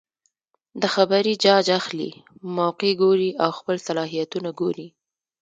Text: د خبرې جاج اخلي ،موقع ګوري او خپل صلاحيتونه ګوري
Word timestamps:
د 0.81 0.83
خبرې 0.95 1.33
جاج 1.45 1.67
اخلي 1.79 2.11
،موقع 2.57 2.91
ګوري 3.01 3.29
او 3.43 3.49
خپل 3.59 3.75
صلاحيتونه 3.87 4.49
ګوري 4.59 4.87